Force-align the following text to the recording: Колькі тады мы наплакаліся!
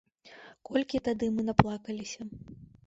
Колькі 0.71 1.03
тады 1.09 1.25
мы 1.37 1.41
наплакаліся! 1.51 2.21